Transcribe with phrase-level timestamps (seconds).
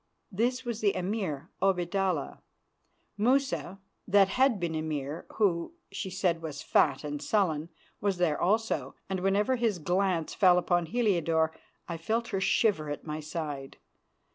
[0.31, 2.39] This was the Emir Obaidallah.
[3.19, 8.95] Musa, that had been Emir, who, she said, was fat and sullen, was there also,
[9.07, 11.51] and whenever his glance fell upon Heliodore
[11.87, 13.77] I felt her shiver at my side.